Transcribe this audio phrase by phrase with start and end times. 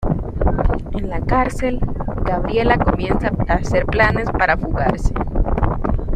[0.93, 1.77] En la cárcel,
[2.25, 5.13] Gabriela comienza a hacer planes para fugarse.